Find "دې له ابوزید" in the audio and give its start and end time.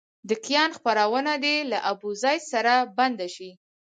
1.43-2.41